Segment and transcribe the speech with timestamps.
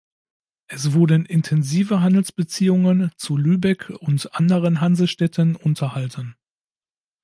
[0.65, 6.35] Es wurden intensive Handelsbeziehungen zu Lübeck und anderen Hansestädten unterhalten.